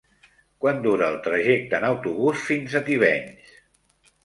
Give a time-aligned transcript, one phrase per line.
[0.63, 3.57] Quant dura el trajecte en autobús fins a Tivenys?